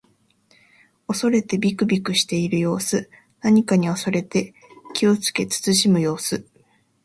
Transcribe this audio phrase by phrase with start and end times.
[1.07, 3.07] 恐れてびくびくしている様子。
[3.41, 4.55] 何かに恐れて
[4.95, 6.43] 気をつけ慎む様子。